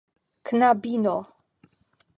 knabino 0.45 1.15